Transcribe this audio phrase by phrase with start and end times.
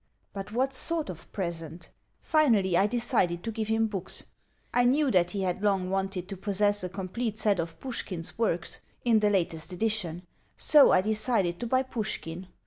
[0.33, 1.89] But what sort of present?
[2.23, 4.25] Finally, I decided to give him books.
[4.73, 8.79] I knew that he had long wanted to possess a complete set of Pushkin's works,
[9.05, 10.23] in the latest edition;
[10.57, 12.47] so, I decided to buy Pushkin.